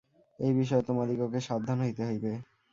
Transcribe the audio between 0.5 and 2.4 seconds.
বিষয়ে তোমাদিগকে সাবধান হইতে হইবে।